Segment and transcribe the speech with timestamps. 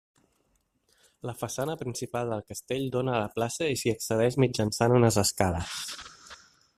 [1.29, 5.79] La façana principal del castell dóna a la plaça i s'hi accedeix mitjançant unes escales.